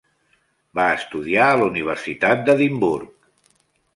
Va 0.79 0.85
estudiar 0.93 1.49
a 1.49 1.59
la 1.59 1.67
Universitat 1.73 2.43
d'Edimburg. 2.47 3.31